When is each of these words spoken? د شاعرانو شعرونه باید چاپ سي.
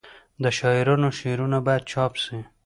د 0.43 0.45
شاعرانو 0.57 1.09
شعرونه 1.19 1.57
باید 1.65 1.83
چاپ 1.91 2.13
سي. 2.23 2.39